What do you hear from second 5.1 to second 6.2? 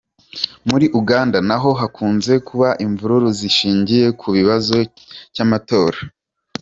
cy’amatora.